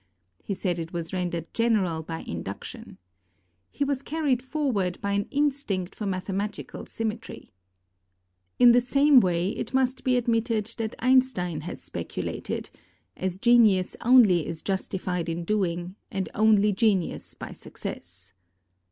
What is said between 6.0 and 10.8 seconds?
mathematical sym metry. In the same way, it must be admitted